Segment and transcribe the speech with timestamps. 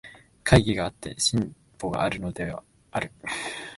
[0.45, 2.51] 懐疑があって進歩があるので
[2.91, 3.11] ある。